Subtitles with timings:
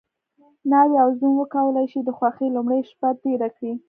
[0.71, 3.71] ناوې او زوم وکولی شي د خوښۍ لومړۍ شپه تېره کړي.